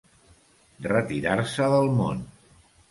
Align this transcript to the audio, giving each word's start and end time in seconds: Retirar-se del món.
Retirar-se 0.87 1.71
del 1.77 1.95
món. 2.01 2.29